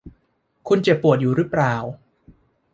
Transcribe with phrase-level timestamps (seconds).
[0.67, 1.73] คุณเจ็บปวดอยู่รึเปล่า?